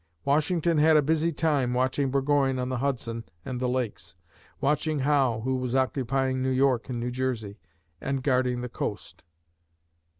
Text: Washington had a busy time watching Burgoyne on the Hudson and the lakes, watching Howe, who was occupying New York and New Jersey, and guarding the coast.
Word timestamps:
Washington 0.25 0.79
had 0.79 0.97
a 0.97 1.01
busy 1.03 1.31
time 1.31 1.75
watching 1.75 2.09
Burgoyne 2.09 2.57
on 2.57 2.69
the 2.69 2.79
Hudson 2.79 3.23
and 3.45 3.59
the 3.59 3.69
lakes, 3.69 4.15
watching 4.59 4.97
Howe, 5.01 5.41
who 5.43 5.55
was 5.57 5.75
occupying 5.75 6.41
New 6.41 6.49
York 6.49 6.89
and 6.89 6.99
New 6.99 7.11
Jersey, 7.11 7.59
and 8.01 8.23
guarding 8.23 8.61
the 8.61 8.67
coast. 8.67 9.23